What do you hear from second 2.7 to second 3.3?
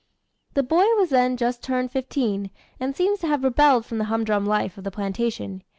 and seems to